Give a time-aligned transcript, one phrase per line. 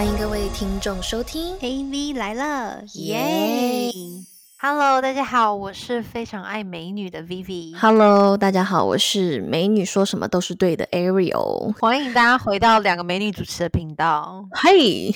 [0.00, 3.92] 欢迎各位听众收听 AV 来了，耶
[4.58, 7.76] ！Hello，大家好，我是非常爱美女的 Vivi。
[7.78, 11.78] ！Hello，大家好，我是美女说什么都是对的 Ariel。
[11.78, 14.46] 欢迎大家回到两个美女主持的频道。
[14.52, 15.14] 嘿，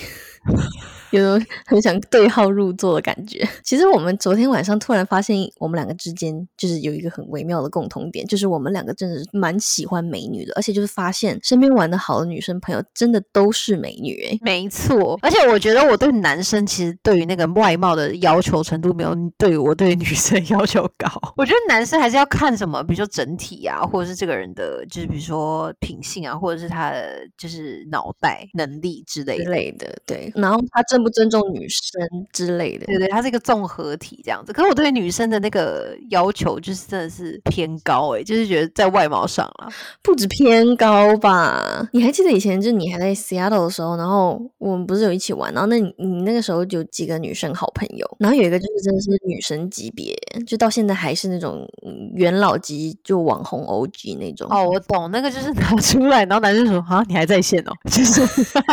[1.19, 3.47] 有很想对号入座的感觉。
[3.63, 21.09] 其实我们昨天晚上突然发现，我们两个之间就是有一个很微妙的共同点，就是我们两个真的是蛮喜欢美女的，而且就是发现身边玩的好的女生朋友真的都是美女诶、没错，而且我觉得我对男生其实对于那个外貌的要求程度没有对我对女生 要求高。
[21.37, 29.43] 我觉得男生还是要看什么，比如说整体啊，或者是这个人的，就是比如说品性啊，或者是他的就是脑袋能力之类的。
[29.45, 30.31] 之类的，对。
[30.35, 32.01] 然后他尊不尊重女生
[32.33, 34.51] 之类的，对对，它是一个综合体这样子。
[34.51, 39.69] 可是我对女生的那个要求就是真的是偏高诶、就是觉得在外貌上啦，
[40.01, 41.87] 不止偏高吧？
[41.93, 50.15] 你还记得以前就你还在 Seattle 的时候，然后我们不是有一起玩，然后那你你那个时候有几个女生好朋友，然后有一个就是真的是女神级别，
[50.47, 54.47] 就到现在还是那种嗯元老级，就网红 OG 那种。
[54.49, 58.21] 哦，我懂，那个就是拿出来，然后男生说啊，你还在线哦，就是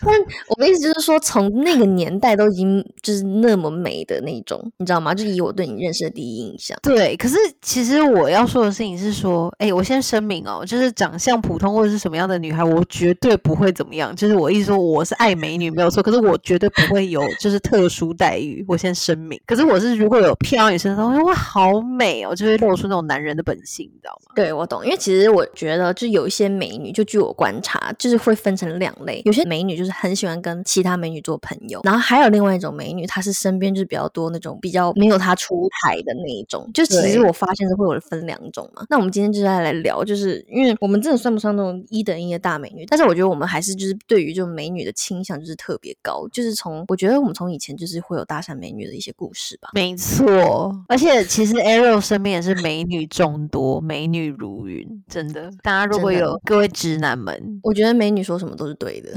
[0.00, 0.14] 但
[0.48, 5.14] 我的意思就是说，从那个年代都已经就是那么美的那种，你知道吗？
[5.14, 6.78] 就以我对你认识的第一印象。
[6.82, 7.16] 对。
[7.16, 14.14] 可是其实我要说的事情是说，哎，我先声明哦，就是长相普通或者是什么样的女孩，我绝对不会怎么样。
[14.14, 19.40] 就是我意思说，我是爱美女没有错，可是我绝对不会有就是特殊待遇，我先声明。
[19.46, 24.32] 可是我是如果有漂亮女生说哇好美哦，就会露出那种男人的本性，你知道吗？
[24.34, 29.22] 对，我懂，因为其实我觉得，就有一些美女，就据我观察，就是会分成两类。
[29.24, 36.68] 有些美女就是很喜欢跟其他美女做朋友，然后还有另外一种美女，她是身边就是比较多那种比较没有她出台的那一种。
[36.74, 38.84] 就其实我发现是会有分两种嘛。
[38.90, 49.70] 那我们今天就是要来聊，就是因为我们真的算不上那种一等一的大美女，但是我觉得我们还是就是对于这种美女的倾向就是特别高，就是从我觉得我们从以前就是会有搭讪美女的一些故事吧。
[49.74, 55.50] 没错，而且其实 Arrow 身边也是美女众多，美女如云，真的。
[55.62, 59.12] 大家如果有各位直男们，我觉得美女说什么都是对的，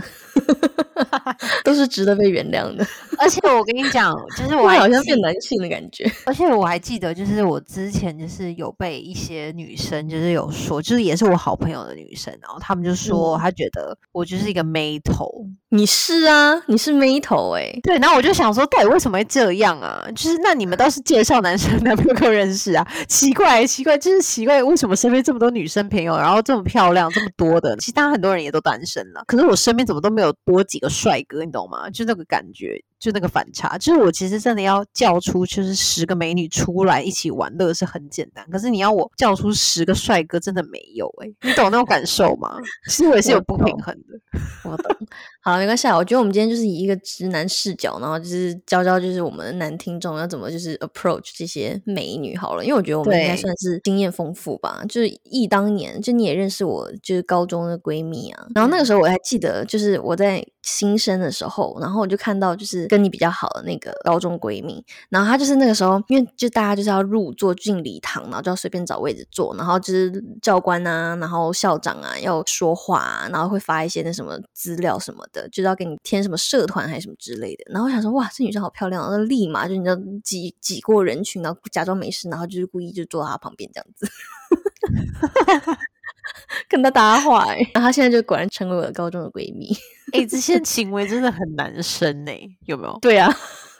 [1.64, 2.86] 都是值得被原谅的。
[3.18, 6.10] 而且我跟你讲，就是我好像变男性的感觉。
[6.26, 15.46] 而且我还记得，就是我之前就是有被一些女生就是有说，就是也是我好朋友的女生，然后她们就说嗯她觉得我就是一个妹头。
[15.74, 20.06] 你是啊，你是妹头哎、对，然后我就想说，到底为什么会这样啊？
[20.14, 22.86] 就是那你们倒是介绍男生男 朋友给我认识啊？
[23.08, 27.78] 奇怪，奇怪，就是奇怪，为什么身边这么多女生朋友，然后这么漂亮，这么多的？
[27.78, 31.90] 其他很多人也都单身了，可是我身边怎么都没有多几个帅哥，你懂吗？
[31.90, 42.56] 就那个感觉，就那个反差，就是我其实真的要叫出就是十个美女出来一起玩乐是很简单，可是你要我叫出十个帅哥，真的没有诶、你懂那种感受吗？
[42.88, 44.40] 其实我也是有不平衡的。
[44.70, 44.96] 我懂。
[45.44, 45.98] 好，没关系啊。
[45.98, 54.84] 我觉得我们今天就是以一个直男视角，然后就是教教就是我们的男听众要怎么就是 approach 这些美女好了，因为我觉得我们应该算是经验丰富吧。
[54.88, 58.46] 就是忆当年，就你也认识我，就是高中的闺蜜啊。
[58.54, 70.12] 然后那个时候我还记得，就是我在新生的时候，然后我就看到就是跟你比较好的那个高中闺蜜，然后她就是那个时候，因为就大家就是要入座进礼堂，然后就要随便找位置坐，然后就是
[70.42, 77.64] 教官啊，然后校长啊要说话啊，然后会发一些那什么资料什么的，就是要给你填什么社团还是什么之类的。
[77.72, 84.08] 然后我想说，哇，这女生好漂亮，然后立马就你知道挤挤过人群，然后假装没事，然后就是故意就坐她旁边这样子。
[86.68, 89.70] 跟她搭话、欸，然后她现在就果然成为我的高中的闺蜜。
[90.14, 92.32] 哎、这些 行为真的很男生呢、
[92.66, 92.98] 有没有？
[93.02, 93.34] 对啊，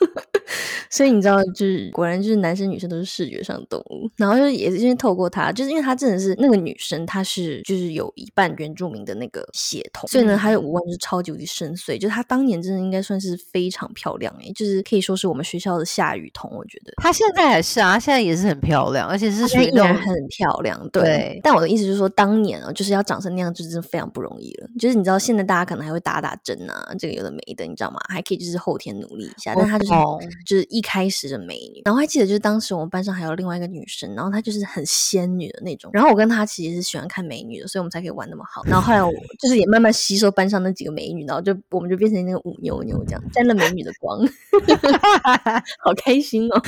[0.90, 4.10] 所以你知道，就是果然就是男生女生都是视觉上的动物。
[4.18, 11.98] 然后就是也是因为透过他，就是因为他真的是那个女生，她是就是有一半原住民的那个血统，所以呢，她的五官就是超级无敌深邃。
[11.98, 16.92] 就是她当年真的应该算是非常漂亮诶、就是可以说是我们学校的夏雨桐，我觉得。
[16.98, 21.02] 她现在还是啊，她现在也是很漂亮，而且是她属于那种现在依然很漂亮，对。
[21.02, 24.68] 对但我的意思就是说，当年哦，就是要长成那样，就是非常不容易了。
[24.80, 28.00] 就是你知道，现在大家可能还会打打针啊，这个有的没的，你知道吗？
[28.10, 31.82] 还可以就是后天努力一下，但她就是懂就是一开始的美女。
[31.86, 35.90] 然后还记得，就是当时我们班上还有另外一个女生，然后她就是很仙女的那种。
[35.94, 38.64] 然后我跟她其实是喜欢看美女的，所以我们才可以玩那么好。
[38.66, 44.20] 然后后来我 就是也慢慢吸收班上那几个美女，然后就我们就变成那个舞妞妞这样，沾了美女的光，
[45.84, 46.62] 好开心哦！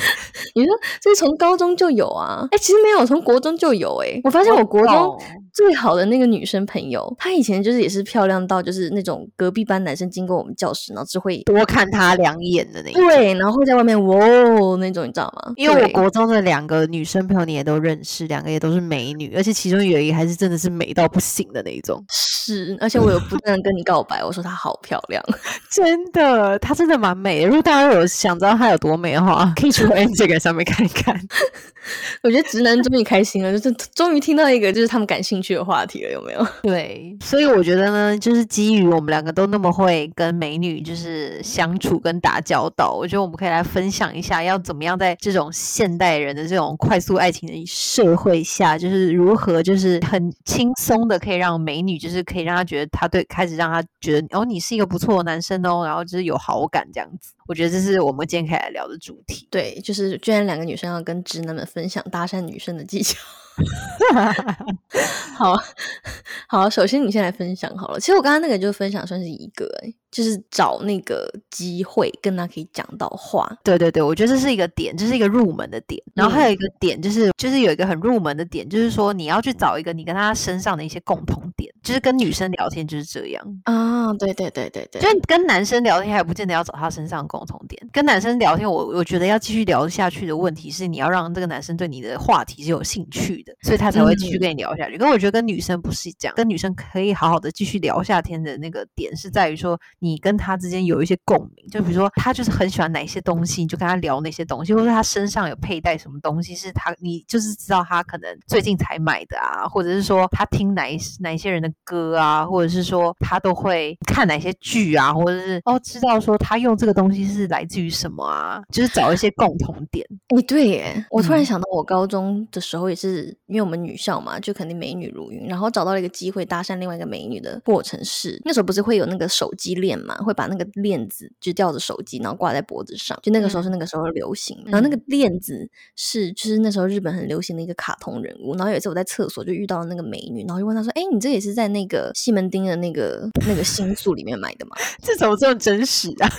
[0.54, 2.46] 你说这是从高中就有啊？
[2.50, 5.18] 哎，其实没有，从国中就有哎、我发现我国中懂
[5.54, 13.00] 最好的那个女生朋友，她以前就是也是漂亮到就是那种隔壁班男生经过我们教室，然后只会多看她两眼的那种。
[13.00, 15.52] 对，然后会在外面哇哦那种，你知道吗？
[15.56, 22.04] 因为我对国中的两个女生朋友你也都认识，两个也都是美女，而且其中有一个还是真的是美到不行的那一种。
[22.46, 25.22] 是，而且我有不断的跟你告白，我说她好漂亮，
[25.72, 27.46] 真的，她真的蛮美的。
[27.46, 31.18] 如果大家有想知道她有多美的话，可以去 Instagram 上面看一看。
[32.22, 36.46] 我觉得直男终于开心了，就是终于听到一个就是他们感兴趣的话题了，有没有？
[36.62, 57.32] 对，所以我觉得呢，就是基于我们两个都那么会跟美女就是相处跟打交道，我觉得我们可以来分享一下，要怎么样在这种现代人的这种快速爱情的社会下，就是如何就是很轻松的可以让美女，就是可以让他觉得他对开始让他觉得哦，你是一个不错的男生哦，然后就是有好感这样子。
[57.46, 59.46] 我觉得这是我们今天可以来聊的主题。
[59.50, 63.16] 对，就是居然两个女生要跟直男们分享搭讪女生的技巧。
[65.36, 65.56] 好
[66.48, 68.00] 好，首先你先来分享好了。
[68.00, 73.44] 其实我刚刚那个就分享算是一个，哎，就是找那个机会跟他可以讲到话。
[73.64, 76.00] 对对对，我觉得这是一个点，这是一个入门的点。
[76.14, 84.12] 然后还有一个点，就是就是有一个很入门的点，就是说你要去找一个你跟他身上的一些共同点，就是跟女生聊天就是这样啊。
[84.14, 87.84] 对对对对对，就是跟男生聊天还不见得要找他身上共同点。
[87.92, 93.52] 跟男生聊天，我我觉得要继续聊下去的问题是，你要让这个男生对你的话题是有兴趣的。
[93.62, 94.96] 所以他才会继续跟你聊下去。
[94.96, 101.66] 可我觉得跟女生不是这样，跟女生可以好好的继续聊下天的那个点是在于说，你跟他之间有一些共鸣。
[101.70, 120.06] 就比如说，他就是很喜欢哪些东西，你就跟他聊那些东西，或者他身上有佩戴什么东西，是他你就是知道他可能最近才买的啊，或者是说他听哪一哪一些人的歌啊，或者是说他都会看哪些剧啊，或者是哦知道说他用这个东西是来自于什么啊，就是找一些共同点。
[120.36, 123.34] 哎，对耶，我突然想到我高中的时候也是。
[123.46, 144.76] 因为我们女校嘛，就肯定美女如云，然后找到了一个机会搭讪另外一个美女的过程是，那时候不是会有那个手机链嘛，会把那个链子就吊着手机，然后挂在脖子上，就那个时候是那个时候流行，然后那个链子是就是那时候日本很流行的一个卡通人物，然后有一次我在厕所就遇到了那个美女，然后就问她说：“哎，你这也是在那个西门町的那个那个新宿里面买的吗？
[145.02, 146.28] 这怎么这么真实啊？”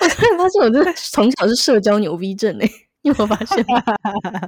[0.00, 2.70] 我突然发现我这 从小是社交牛逼症哎。
[3.06, 3.62] 你有发现？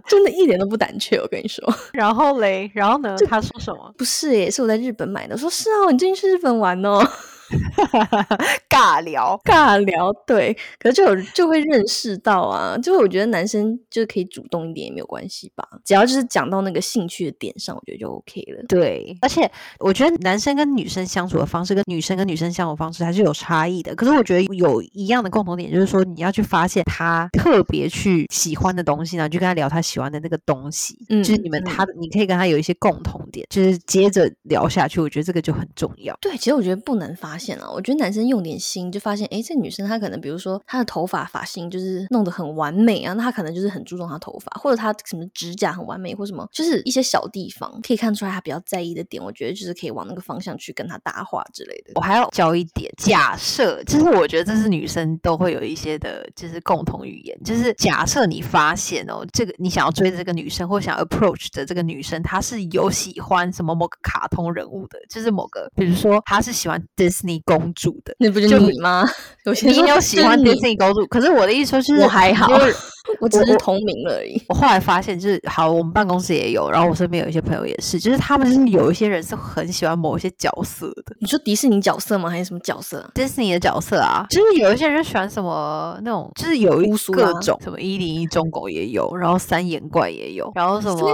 [0.08, 1.62] 真的一点都不胆怯，我跟你说。
[1.92, 3.14] 然后嘞，然后呢？
[3.28, 3.94] 他说什么？
[3.98, 5.34] 不是耶，是我在日本买的。
[5.34, 7.06] 我说是啊，你最近去日本玩哦。
[8.68, 18.64] 尬聊，尬聊，对，可是就有就会认识到啊，就是我觉得男生就是可以主动一点也没有关系吧，只要就是讲到那个兴趣的点上，我觉得就 OK 了。
[18.68, 23.94] 对，而且我觉得男生跟女生相处的方式跟女生跟女生相处方式还是有差异的。
[23.94, 36.16] 可是我觉得有一样的共同点，就是说你要去发现他特别去喜欢的东西呢，就跟他聊他喜欢的那个东西，嗯，就是你们他你可以跟他有一些共同点，就是接着聊下去，我觉得这个就很重要。
[36.20, 37.35] 对，其实我觉得不能发。
[37.36, 49.22] 发现了，我觉得男生用点心就发现，哎，这女生她可能，比如说她的头发发型就是弄得很完美啊，那她可能就是很注重她头发，或者她什么指甲很完美，或什么，就是一些小地方可以看出来她比较在意的点。
[49.22, 51.92] 我觉得就是可以往那个方向去跟她搭话之类的。
[51.96, 67.25] 我还要教一点，假设，就是我觉得这是女生都会有一些的，就是共同语言，就是假设你发现哦，这个你想要追的这个女生或想 approach 的这个女生，她是有喜欢什么某个卡通人物的，就是某个，比如说她是喜欢 Disney。
[67.26, 69.08] 你公主的，那不就你吗？
[69.44, 72.48] 有些你有喜欢迪士尼公主，可是我的意思说，就是我还好。
[73.20, 74.40] 我只是同名而已。
[74.48, 81.16] 我后来发现，就是好，我们办公室也有，然后我身边有一些朋友也是，就是他们是有一些人是很喜欢某一些角色的。
[81.20, 82.28] 你说迪士尼角色吗？
[82.28, 83.08] 还是什么角色？
[83.14, 91.08] 迪士尼的角色啊，就是有一些人喜欢什么那种，就是有一各种什么一零一中狗也有，然后三眼怪也有，然后什么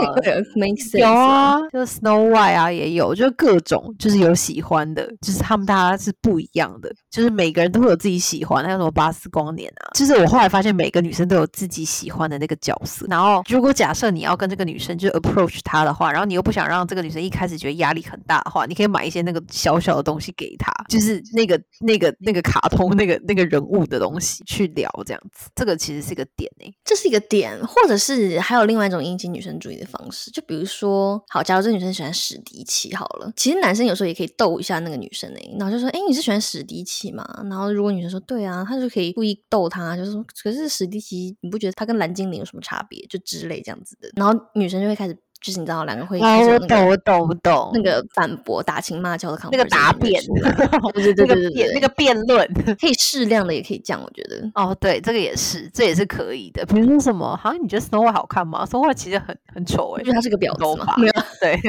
[0.99, 8.64] 有啊，就是 Snow White 啊也有，就是各种就是有喜欢的，就是他们大家是不一样的，就是每个人都会有自己喜欢。
[8.64, 11.81] 还有什么巴斯光年啊，就是我后来发现每个女生都有自己。
[11.84, 37.26] 喜欢的那个角色，然后如果假设你要跟这个女生就 approach 她的话，然后你又不想让这个女生一开始觉得压力很大的话，你可以买一些那个小小的东西给她，就是那个那个那个卡通那个那个人物的东西去聊这样子，这个其实是一个点诶，这是一个点，或者是还有另外一种引起女生注意的方式，就比如说，好，假如这女生喜欢史迪奇，好了，其实男生有时候也可以逗一下那个女生诶，然后就说，哎，你是喜欢史迪奇吗？
[37.50, 41.71] 然后如果女生说对啊，他就可以故意逗她，就是说，可是史迪奇你不觉得？
[41.76, 43.04] 他跟蓝精灵有什么差别？
[43.08, 50.22] 就之类这样子的，然后女生就会开始，就是你知道，两个会开始我懂，我懂，我懂那个反驳、打情骂俏的，那个答辩，
[50.94, 52.48] 对对对对对，那个辩论，
[52.80, 54.50] 可以适量的，也可以这样，我觉得。
[54.54, 56.64] 哦，对，这个也是，这也是可以的。
[56.66, 60.94] 比如说什么，好像你觉得 Snow White 好看吗？Snow White 其实很很丑哎，因为他是个婊子嘛。
[60.96, 61.60] 没有，对，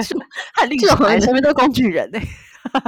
[0.56, 2.22] 很厉害，身边都是工具人哎。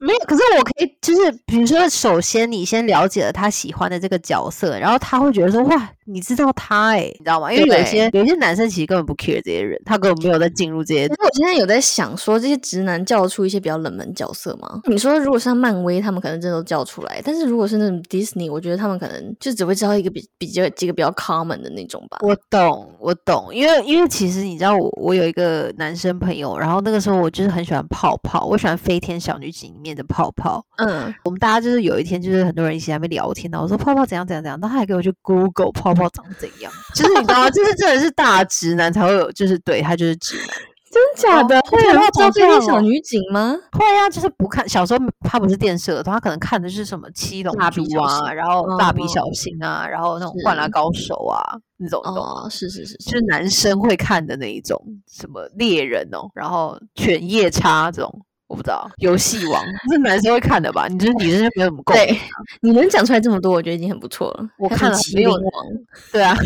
[0.00, 7.52] 没有，可是我可以，就是比如说，首先你先了解了他喜欢的这个角色，然后他会觉得说，哇，你知道他哎、你知道吗？
[7.52, 14.80] 因为有一些有一些男生其实根本不 care 这些人，他根本没有在进入这些可是我现在有在想说，这些直男叫出一些比较冷门角色吗？
[14.84, 22.18] 你说如果像漫威，他们可能真的都叫出来，但是如果是那种 Disney，我觉得他们可能就只会知道一个比比较几个比较 common 的那种吧。
[22.22, 30.64] 我懂，我懂，因为因为其实你知道我我有一个男生朋友，然后那个时候我就是很喜欢泡泡，我喜欢《飞天小女警》里面的泡泡。
[30.78, 37.50] 嗯，我们大家就是有一天就是很多人一起在那边聊天，然后我说泡泡怎样怎样怎样，然后他还给我去 Google 泡泡长怎样， 就是你知道吗？
[37.50, 40.46] 就是真的是大直男才会有，就是对他就是直男。
[40.92, 41.58] 真假的？
[41.70, 43.56] 会有人哦知道这样哦小女警吗？
[43.72, 51.40] 会啊，就是不看小时候他不是电视儿童，他可能看的是什么七龙珠啊，然后蜡笔哦小新啊，然后那种灌篮高手啊
[51.78, 52.42] 那种，懂吗？
[52.44, 54.78] 哦，是是是，就是是男生会看的那一种，
[55.10, 58.12] 什么猎人哦，然后犬夜叉这种，
[58.52, 60.86] 我不知道，游戏王这是男生会看的吧？
[60.86, 62.18] 你就是女生就没有什么共鸣对，
[62.60, 64.46] 你能讲出来这么多，我觉得已经很不错了。
[64.58, 65.66] 我看了没有麟王，
[66.12, 66.36] 对啊，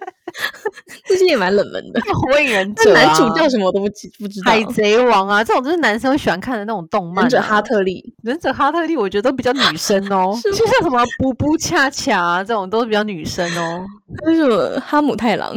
[1.04, 2.00] 这些也蛮冷门的。
[2.14, 4.50] 火影忍者、啊、男主叫什么我都不记不知道。
[4.50, 7.28] 海贼王啊，这种就是男生会喜欢看的那种动漫、啊。
[7.28, 13.84] 忍者哈特利，忍者哈特利，我觉得都比较女生哦， 是就像什么布布恰恰啊，这种都是比较女生哦。
[14.24, 15.54] 为什么哈姆太郎？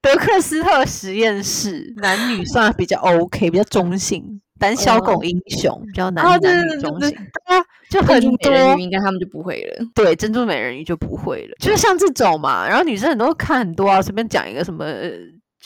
[0.00, 4.40] 德克斯特实验室男女算比较 OK，比较中性。
[4.58, 9.86] 胆小狗英雄比较男哦男对对对对女中性，对啊，就很珍珠多美人鱼应该他们就不会了。
[9.94, 12.66] 对珍珠美人鱼就不会了，就是像这种嘛。
[12.66, 15.10] 然后女生很多看很多啊，随便讲一个什么呃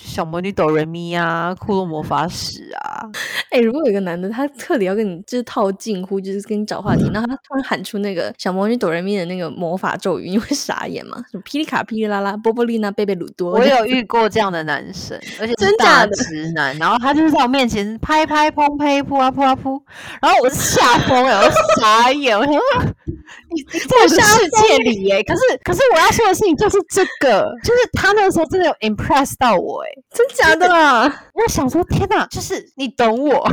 [0.02, 3.06] 小魔女哆瑞咪啊，库洛魔法使啊，
[3.50, 11.16] 哎、如果有一个男的，他特地要跟你就是套近乎，就是跟你找话题，然后他突然喊出那个小魔女哆瑞咪的那个魔法咒语，你会傻眼吗？
[11.30, 13.52] 什么霹雳卡、噼里啦啦、波波丽娜、贝贝鲁多？
[13.52, 16.08] 我有遇过这样的男生， 而且是真的？
[16.16, 19.80] 直男，然后他就是在我面前拍拍砰呸扑啊扑啊扑，
[20.20, 22.62] 然后我是吓疯了，我傻眼，我想说
[23.50, 31.04] 你你在世界里耶，可是可是我要说的事情就是这个，就是他那个时候真的有 impress 到我哎，真假的啊？
[31.34, 33.50] 我想说天哪，就是你懂我，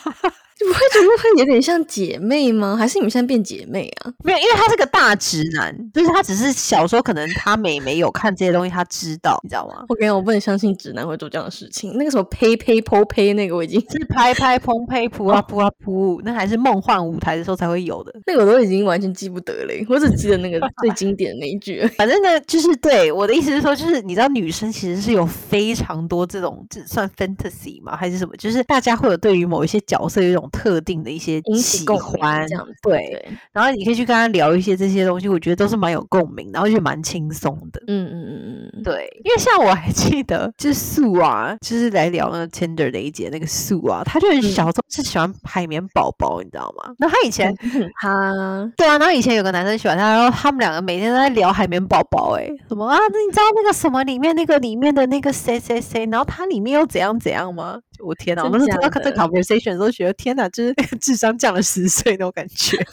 [0.64, 2.76] 不会觉得会有点像姐妹吗？
[2.76, 4.12] 还是你们现在变姐妹啊？
[4.22, 9.84] 没有，因为他是个大直男，就是他只是小时候可能他妹妹有看这些东西，他知道，你知道吗？
[9.88, 11.96] 我跟你讲，我不能相信直男会做这样的事情。
[11.96, 18.12] 那个什么呸呸剖呸，那个我已经是拍拍砰呸扑啊扑啊扑，那还是梦幻舞台的时候才会有的。
[18.26, 21.86] 那个我都已经完全记不得了，我只记得那个最经典的那一句。
[21.96, 27.96] 反正呢，就是对我的意思是说，就是你知道女生其实是有非常多这种，这算 fantasy 吗？
[27.96, 28.36] 还是什么？
[28.36, 32.98] 就是大家会有对于某一些角色有一种特定的一些喜欢，这样，对。
[33.10, 37.82] 对，然后你可以去跟他聊一些这些东西，我觉得都是蛮有共鸣，然后就蛮轻松的。
[37.86, 46.92] 嗯嗯嗯，对，因为像我还记得， 就是素啊，就是来聊那个 Tinder 的一节那个素啊，他就很嗯小时候是喜欢海绵宝宝，你知道吗？
[46.98, 47.54] 那他以前
[48.00, 52.96] 他对啊，然后以前有个男生喜欢他，然后他们两个每天都在聊海绵宝宝，哎，什么啊？
[52.98, 57.78] 那你知道那个什么里面那个里面的那个谁谁谁，然后它里面又怎样怎样吗？
[58.02, 58.42] 我天哪！
[58.44, 62.78] 我真那时候听到假这 conversation 的时候，觉得天哪，就是智商降了十岁那种感觉。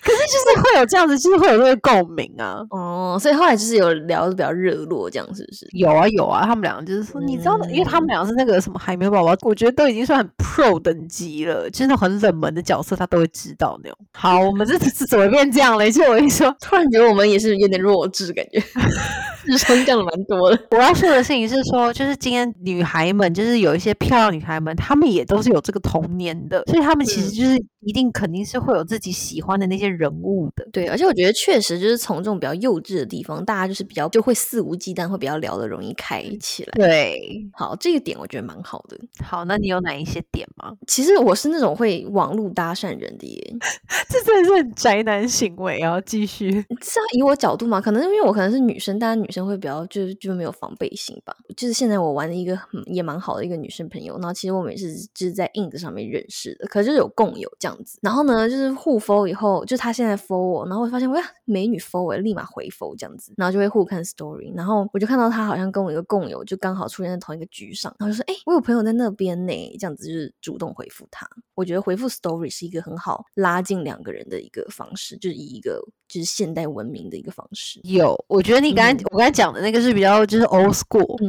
[0.00, 2.60] 可是就是会有这样子，就是会有那个共鸣啊。
[2.70, 5.68] 哦，所以后来就是有聊的比较热络，这样是不是？
[5.72, 13.98] 有啊有啊，他们两个就是说，你知道，因为他们两个是那个什么海绵宝宝，我觉得都已经算很 pro 等级了，就是很冷门的角色，他都会知道那种。
[14.12, 15.90] 好，我们这次是怎么变这样了？
[15.90, 18.62] 就我跟你说，突然觉得我们也是有点弱智，感觉
[19.46, 20.58] 智商降了蛮多的。
[20.72, 30.66] 我要说的事情是说，就是今天女孩们，就是有一些漂亮女孩们，她们也都是有这个童年的，所以她们其实就是一定肯定是会有自己喜欢的那些人物的。
[30.72, 36.72] 对，而且我觉得确实就是从这种比较幼稚的地方，大家就是比较就会肆无忌惮，会比较聊得容易开起来。
[36.74, 38.98] 对，好，这个点我觉得蛮好的。
[39.24, 40.72] 好，那你有哪一些点吗？
[40.86, 43.54] 其实我是那种会网络搭讪人的耶。
[44.08, 46.00] 这真的是很宅男行为啊！
[46.00, 46.50] 继续，
[46.82, 51.36] 是要以我角度嘛，可能因为我可能是女生，大家女生会比较就是就没有防备心吧。
[51.56, 57.98] 就是现在我玩的一个很也蛮好的一个女生朋友，然后其实我们也是就是在 ins 上面认识的，可是就是有共有这样子。
[58.02, 71.28] 然后呢，就是互 f 以后，就她现在 f 我，然后我发现哇美女 f 我，立马回 f 这样子，然后就会互看 story，然后我就看到她好像跟我一个共有就刚好出现在同一个局上，然后就说哎、我有朋友在那边呢，这样子就是主动回复她。
[71.54, 77.80] 我觉得回复 story 是一个很好拉近两个人的一个方式，就是以一个就是现代文明的一个方式。
[77.84, 81.28] 有，我觉得你刚才、嗯我刚才讲的那个是比较就是 old school，嗯，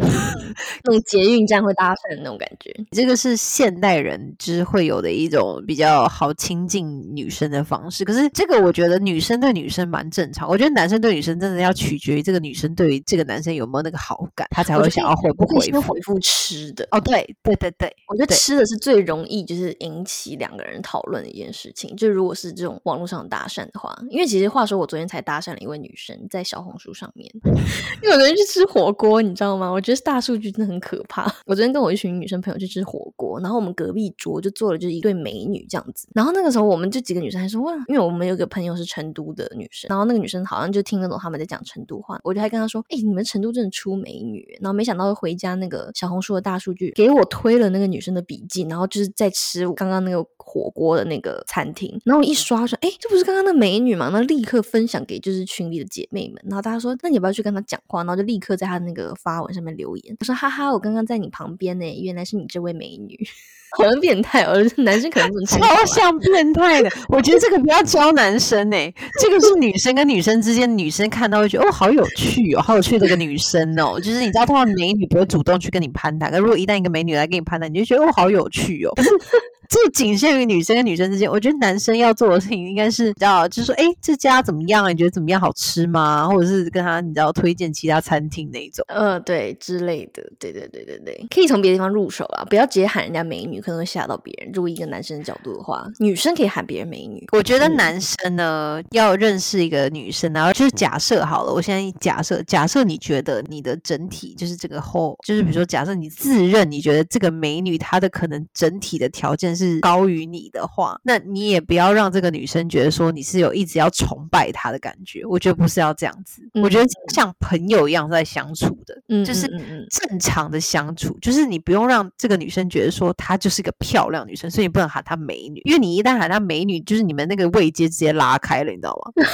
[0.84, 2.70] 那种捷运站会搭讪的那种感觉。
[2.91, 8.03] 这个是现代人就是会有的一种比较好亲近女生的方式。
[8.03, 15.82] 可是这个我觉得女生对女生蛮正常，我觉得男生对女生真的要取决于这个女生对于这个男生有没有那个好感，他才会想要回不回复。
[15.82, 21.96] 回复吃的哦，对对对对，我觉得吃的是最容易就是引起两个人讨论的一件事情。
[21.96, 27.32] 就如果是这种网络上搭讪的话，因为其实话说我昨天才搭讪了一位女生，在小红书上面，
[28.01, 29.69] 因为有人去吃火锅，你知道吗？
[29.69, 31.24] 我觉得大数据真的很可怕。
[31.46, 36.07] 我昨天跟我一群女生朋友去吃火锅，然后我们隔壁桌就坐了就是一对美女这样子。
[36.13, 44.57] 然后那个时候我们这几个女生还说哇，因为我们有个朋友是成都的女生，然后那个女生好像就听得懂他们在讲成都话，我就还跟她说，哎，你们成都真的出美女。
[44.62, 52.00] 然后没想到回家那个小红书的大数据给我推了那个女生的笔记，然后就是在吃刚刚那个火锅的那个餐厅。
[52.05, 54.10] 然后我一刷说，哎，这不是刚刚那美女吗？
[54.12, 56.41] 那立刻分享给就是群里的姐妹们。
[56.46, 58.00] 然后大家说，那你要不要去跟她讲话？
[58.00, 63.19] 然后就立刻在他那个发文上面留言，我说哈哈，我刚刚在你旁边呢，原来是你这位美女。
[63.77, 66.89] 好像变态哦， 男生可能超像变态的。
[67.09, 74.00] 我觉得这个不要教男生哎，这个是女生跟女生之间，女生看到会觉得哦，好有趣哦，好有趣的一个女生哦。
[74.00, 78.93] 就是你知道，通常美女不会主动去跟你攀谈，可如果一旦一个美女来跟你攀谈，你就觉得哦，好有趣哦。
[79.69, 84.89] 这仅限于女生跟女生之间，我觉得男生要做的事情应该是，你知道，就是说，哎，这家怎么样？
[84.89, 85.39] 你觉得怎么样？
[85.39, 86.27] 好吃吗？
[86.27, 94.51] 或者是跟他，你知道，推荐其他餐厅那一种，呃，对之类的，对对对对对，可以从别的地方入手啊，不要直接喊人家美女，可能会吓到别人。
[94.53, 97.25] 如果一个男生的角度的话，女生可以喊别人美女。
[97.31, 110.37] 我觉得男生呢，要认识一个女生，然后就是假设好了，我现在假设，假设你觉得你的整体就是这个后，就是比如说，假设你自认你觉得这个美女她的可能整体的条件是高于你。
[110.53, 115.25] 的话，那你也不要让这个女生觉得说你是有一直要崇拜她的感觉。
[115.25, 119.47] 我觉得不是要这样子，我觉得像朋友一样在相处的，就是
[119.89, 121.17] 正常的相处。
[121.19, 129.11] 就是你不用让这个女生觉得说她就是一个漂亮女生，所以你不能喊她美女，因为你一旦喊她美女，就是你们那个位阶直接拉开了，你知道吗？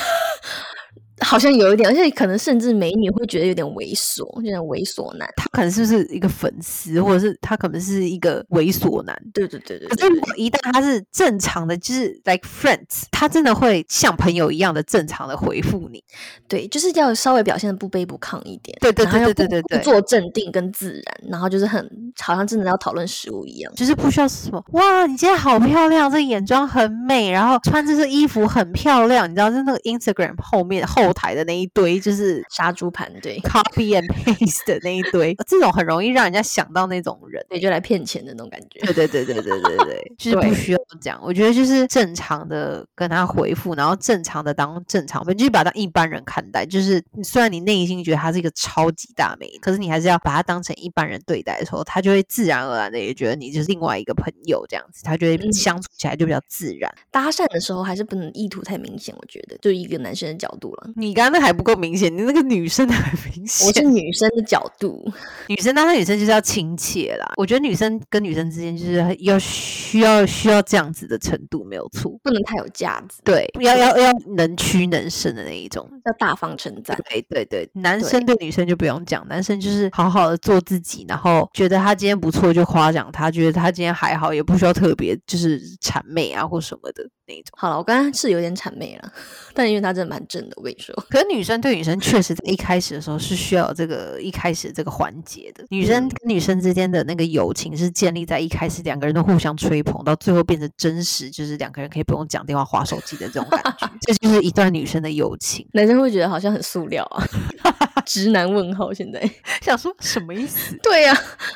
[1.20, 5.30] 好像有一点，而且可能甚至美女会觉得有点猥琐，有点猥琐男。
[5.38, 9.16] 他可能是不是一个粉丝，或者是他可能是一个猥琐男？
[9.34, 9.88] 对对对对。
[9.88, 16.04] 可是一旦他是正常的，就是 like friends，他真的会像朋友一样的正常的回复你。
[16.48, 18.76] 对，就是要稍微表现的不卑不亢一点。
[18.82, 21.88] 对对对对对对，做镇定跟自然，然后就是很
[22.20, 31.03] 好像真的要讨论食物一样，就是不需要什么哇，你今天好漂亮，这眼妆很美，然后穿这身衣服很漂亮，你知道，是那个 Instagram 后面后。
[31.12, 38.80] 台的那一堆就是杀猪盘，对，copy and paste 的那一堆，这种很容易让人家想到那种人，对，就来骗钱的那种感觉。
[38.82, 41.20] 对对对对对对对，就是不需要讲。
[41.24, 46.66] 我觉得就是正常的跟他回复，然后正常的当正常，就是把他当一般人看待。
[46.66, 56.94] 就是虽然你内心觉得他是一个超级大美，可是你还是要把他当成一般人对待的时候，他就会自然而然的也觉得你就是另外一个朋友这样子，他就会相处起来就比较自然。
[57.10, 60.90] 搭讪的时候还是不能意图太明显，我觉得，就一个男生的角度了。
[60.96, 63.68] 你刚刚那还不够明显，你那个女生的很明显。
[63.68, 65.04] 我是女生的角度，
[65.48, 67.34] 女生当然女生就是要亲切啦。
[67.38, 73.22] 我觉得女生跟女生之间就是要需要需要这样子的程度没有错，不能太有架子。
[73.24, 76.98] 对，要要要能屈能伸的那一种，要大方称赞。
[77.10, 87.46] 对对对，男生对女生就不用讲，男生就是好好的做自己，然后觉得他今天不错就夸奖他，觉得他今天还好也不需要特别就是谄媚啊或什么的那种。
[87.54, 89.12] 好了，我刚刚是有点谄媚了，
[89.54, 90.83] 但因为他真的蛮正的，我跟你说。
[91.10, 91.74] 可是女生对。
[91.74, 95.66] 女生确实在一开始的时候是需要这个一开始这个环节的。
[95.70, 103.90] 女生跟女生之间的那个友情是建立在一开始两个人都互相吹捧，到最后变成真实，就是两个人可以不用讲电话、划手机的这种感觉。
[104.02, 105.68] 这就是一段女生的友情。
[105.74, 107.26] 男生会觉得好像很塑料啊，
[108.06, 108.94] 直男问号。
[108.94, 109.28] 现在
[109.64, 110.78] 想说什么意思？
[110.84, 111.14] 对呀，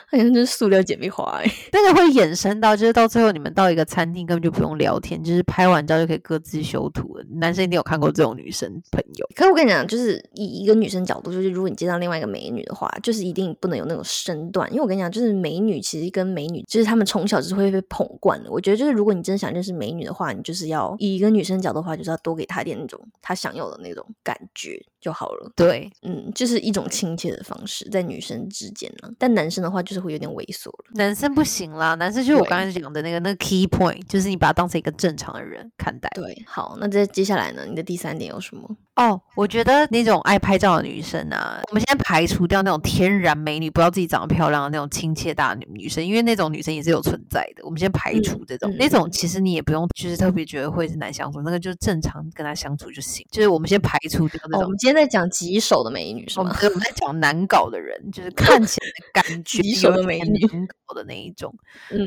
[0.10, 1.52] 好像就是塑料姐妹花哎。
[1.72, 7.24] 但是会衍生到，就是到最后你们到一个餐厅根本就不用聊天，就是拍完照就可以各自修图了。
[7.30, 9.28] 男生一定有看过这种女生朋友。
[9.36, 10.24] 可是我跟你讲，就是。
[10.34, 18.52] 以一个女生角度，就是如果你见到另外一个美女的话，就是一定不能有那种身段，因为我跟你讲，就是美女其实跟美女，就是她们从小就是会被捧惯的。
[18.52, 25.52] 我觉得就是如果你真的想认识美女的话，你就是要以一个女生角度的话，就是要多给她点那种她想要的那种感觉就好了。
[25.56, 29.10] 对，嗯，就是一种亲切的方式在女生之间呢。
[29.18, 30.86] 但男生的话就是会有点猥琐了。
[30.94, 36.10] 男生不行啦，男生就是我刚才讲的那个那个 key point，就是你把他当成一个正常的人看待。
[36.14, 37.66] 对，好，那这接下来呢？
[37.68, 38.78] 你的第三点有什么？
[38.98, 47.64] 哦，我觉得那种爱拍照的女生啊，我们现在排除掉那种天然美女，不知道自己长得漂亮的那种亲切大女女生，因为那种女生也是有存在的。
[47.64, 53.24] 我们先排除这种，那种其实你也不用就是特别觉得会是难相处，那个就是正常跟她相处就行。
[53.30, 54.64] 就是我们先排除掉那种。
[54.64, 56.52] 我们今天在讲棘手的美女是吗？
[56.64, 61.54] 我们在讲难搞的人，就是看起来感 觉棘手的美女难搞的那一种，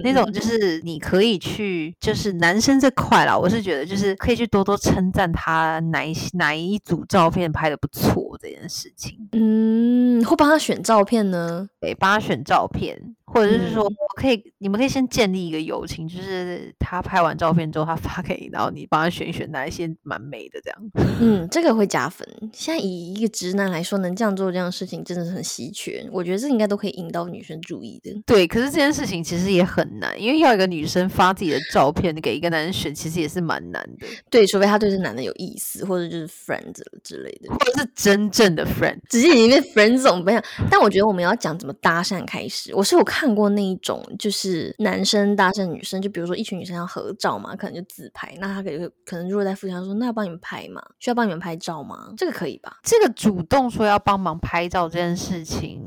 [0.03, 6.80] 那种就是你可以去，就是男生这块啦，我是觉得就是可以去多多称赞他哪一哪一。
[6.85, 13.15] 组照片拍的不错这件事情，嗯，会帮他选照片呢，对，帮他选照片。
[13.33, 13.89] 或者是说，
[14.21, 20.79] 可以，你们可以先建立一个友情，就是他拍完照片之后，他发给你，然后你帮他选一选哪一些蛮美的这样。
[21.21, 22.27] 嗯，这个会加分。
[22.53, 26.07] 现在以一个直男来说，能这样做这样的事情真的是很稀缺。
[26.13, 28.11] 我觉得这应该都可以引到女生注意的。
[28.27, 34.07] 对，可是这件事情其实也很难，因为要一个女生发自己的照片给一个男人选，其实也是蛮难的。
[34.29, 40.45] 对，除非他对这男的有意思，或者就是 friends 之类的，或者是真正的 friend，直接已经被 friend 总不一样。
[40.71, 50.83] 但我觉得我们要讲怎么搭讪开始，我是有看过那一种，就是男生搭讪女生，就比如说一群女生要合照嘛，可能就自拍，那他可能可能如果在附近说，那要帮你们拍嘛？
[50.99, 52.13] 需要帮你们拍照吗？
[52.17, 52.79] 这个可以吧？
[52.83, 55.83] 这个主动说要帮忙拍照这件事情，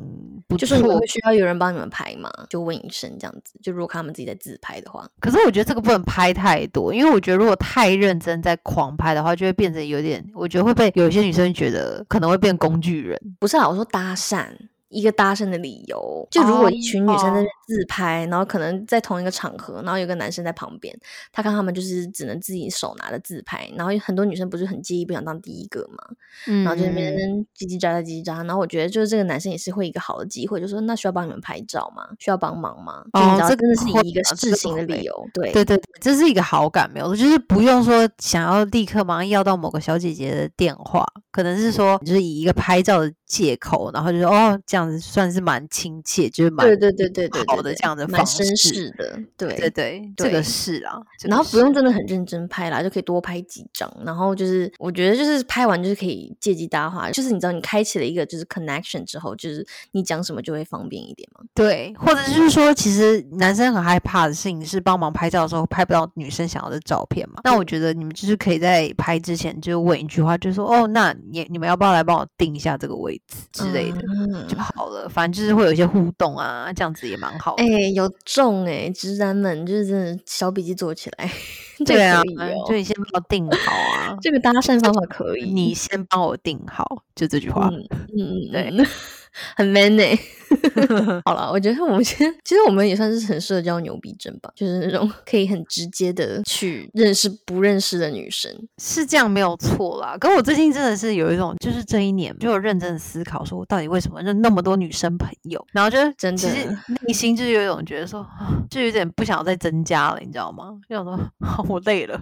[0.57, 2.31] 就是你会需要有人帮你们拍吗？
[2.49, 3.59] 就问一声这样子。
[3.62, 13.19] 就如果看他们自己在自拍的话，可是我觉得这个不能拍太多，因为我觉得如果太认真在狂拍的话，就会变成有点，我觉得会被有些女生觉得可能会变工具人。
[13.39, 14.47] 不是啊，我说搭讪。
[14.93, 20.95] 一个搭讪的理由，就如果一群女生在自拍，然后可能在同一个场合，然后有个男生在旁边，
[21.32, 26.03] 他看他们就是只能自己手拿着自拍，然后很多女生不是很介意，不想当第一个嘛，
[26.63, 27.17] 然后就那边
[27.58, 32.08] 叽叽喳喳叽叽喳，然后我觉得就是这个男生也是会一个好的机会，就说那需要帮你们拍照吗？
[32.19, 33.03] 需要帮忙吗？
[33.13, 44.83] 哦，这真的是以一个事情的理由，对对对，这是一个好感没有，就是不用说想要立刻马上要到某个小姐姐的电话，可能是说就是以一个拍照的借口，然后就说哦这样。
[45.00, 51.02] 算是蛮亲切，就是蛮对对对对对好的这样的蛮绅士的，对对对，这个是啊。
[51.24, 53.91] 然后不用真的很认真拍啦，就可以多拍几张。
[54.06, 61.41] 然后就是我觉得就是拍完就是可以借机搭话，就是你知道你开启了一个就是 connection 之后，就是你讲什么就会方便一点嘛。
[61.54, 67.41] 对，或者就是说，其实男生很害怕的事情是帮忙拍照的时候拍不到女生想要的照片嘛。
[67.43, 75.07] 那我觉得你们就是可以在拍之前就问一句话，就说哦，那你你们要不要来帮我定一下这个位置之类的嗯就好了。
[75.09, 77.55] 反正就是会有一些互动啊，这样子也蛮好。
[77.55, 81.29] 哎，有中哎，直男们就是真的小笔记做起来，
[81.86, 82.21] 对啊，
[82.67, 88.86] 就你先帮我定好啊， 这个搭讪方法可以，你先帮我定好，就这句话， 嗯嗯，对。
[89.55, 90.03] 很 man 呢。
[91.25, 100.17] 好了，我觉得我们先，其实我们也算是很社交牛逼症吧，就是那种可以很直接的去认识不认识的女生，是这样没有错啦。
[100.19, 106.47] 可我最近真的是有一种，就是这一年就有认真的思考，说我到底为什么认那么多女生朋友，然后就真的
[107.07, 108.25] 内心就是有一种觉得说，
[108.69, 110.69] 就有点不想再增加了，你知道吗？
[110.89, 111.19] 就想说
[111.69, 112.19] 我累了，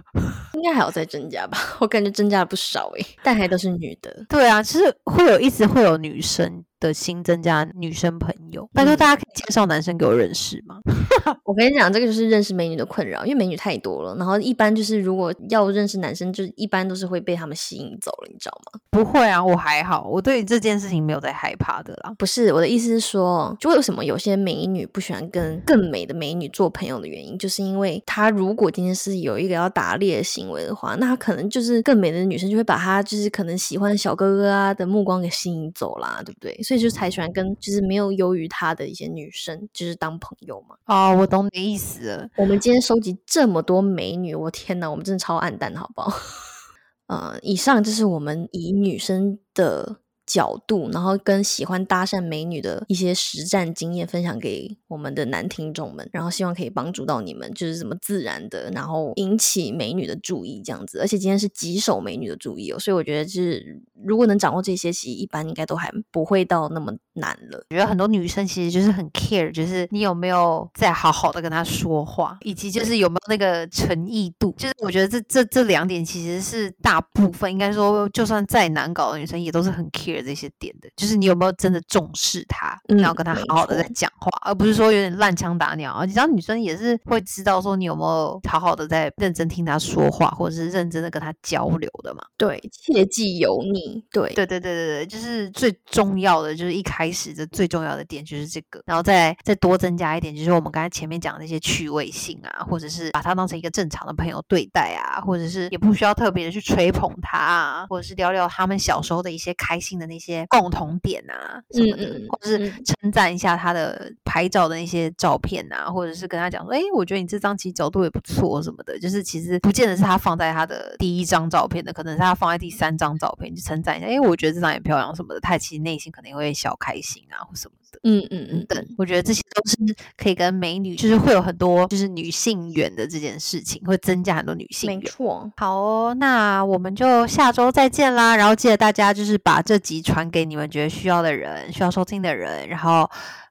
[0.54, 1.58] 应该还要再增加吧？
[1.80, 4.24] 我感觉增加了不少诶，但还都是女的。
[4.28, 6.64] 对啊，其实会有一直会有女生。
[6.82, 10.78] 的新增加女生朋友，拜托大家可以介绍男生给我认识吗？
[11.44, 14.14] 我跟你讲，这个就是认识美女的困扰，因为美女太多了。
[14.16, 18.80] 然后一般就是如果要认识男生，就一般都是会被他们吸引走了，你知道吗？
[18.90, 22.14] 不会啊，我还好，我对这件事情没有在害怕的啦。
[22.18, 36.58] 不是我的意思是说，就为什么有些美女不喜欢跟更美的美女做朋友的原因，就是因为她如果今天是有一个要打猎的行为的话，那她可能就是更美的女生就会把她就是可能喜欢小哥哥啊的目光给吸引走啦，对不对？
[36.62, 40.76] 所以就才喜欢跟就是没有优于他的一些女生，就是当朋友嘛。
[40.86, 42.28] 哦，我懂你的意思了。
[42.36, 46.16] 我们今天收集这么多美女，我天哪，我们真的超暗淡，好不好？
[47.06, 49.98] 呃，以上就是我们以女生的。
[50.32, 61.00] 角度，然后跟喜欢搭讪美女的一些实战经验分享给我们的男听众们，然后希望可以帮助到你们，就是怎么自然的，然后引起美女的注意这样子。
[61.00, 67.62] 而且今天是棘手美女的注意哦，所以我觉得就是如果能掌握这些，其实一般应该都还不会到那么难了。
[67.68, 74.54] 我觉得很多女生其实就是很 care，就是你有没有在好好的跟她说话，以及就是有没有那个诚意度。
[74.56, 80.21] 就是我觉得这这这两点其实是大部分应该说，就算再难搞的女生也都是很 care。
[80.22, 86.04] 这些点的，就是你有没有真的重视他，然后跟他好好的在讲话，而不是说有点乱枪打鸟啊。
[86.04, 92.22] 你知道女生也是会知道说你有没有好好的在认真听他说话，或者是认真的跟他交流的嘛？
[92.36, 94.02] 对，切记油腻。
[94.10, 112.72] 对对对对对对，就是最重要的，就是一开始的最重要的点就是这个，然后再再多增加一点，就是我们刚才前面讲的那些趣味性啊，或者是把他当成一个正常的朋友对待啊，或者是也不需要特别的去吹捧他啊，或者是聊聊他们小时候的一些开心的那些共同点啊什么的，嗯嗯或者是嗯。
[112.84, 128.00] 称赞一下他的拍照的那些照片啊，或者是跟他讲说，哎，我觉得你这张其实角度也不错什么的，就是其实不见得是他放在他的第一张照片的，可能是他放在第三张照片，就称赞一下，哎，我觉得这张也漂亮什么的，他其实内心可能会小开心啊或什么的。
[128.04, 129.76] 嗯嗯嗯等嗯，，我觉得这些都是
[130.16, 135.04] 可以跟美女，就是会有很多就是女性缘的这件事情，会增加很多女性缘没。
[135.04, 135.50] 错。
[135.56, 138.34] 好哦，那我们就下周再见啦。
[138.36, 143.08] 然后记得大家就是把这集传给你们觉得需要的人、需要收听的人，然后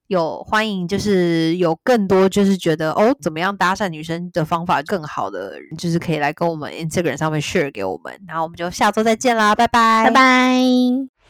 [0.08, 8.14] 有欢迎就是有更多就是觉得哦怎么样搭讪女生的方法更好的人，就是可以来跟我们 Instagram 上面 share 给我们。
[8.28, 11.21] 然后我们就下周再见啦，拜拜，拜拜。